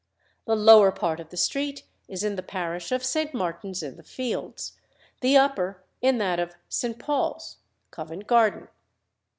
The 0.45 0.55
lower 0.55 0.91
part 0.91 1.19
of 1.19 1.29
the 1.29 1.37
street 1.37 1.83
is 2.07 2.23
in 2.23 2.35
the 2.35 2.41
parish 2.41 2.91
of 2.91 3.05
St. 3.05 3.35
Martin's 3.35 3.83
in 3.83 3.97
the 3.97 4.03
Fields, 4.03 4.75
the 5.19 5.37
upper 5.37 5.83
in 6.01 6.17
that 6.17 6.39
of 6.39 6.55
St. 6.69 6.97
Paul's, 6.97 7.57
Covent 7.91 8.25
Garden. 8.25 8.67